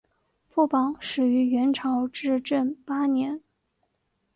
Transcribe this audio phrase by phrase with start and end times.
[0.49, 3.43] 副榜始于元朝至正八年。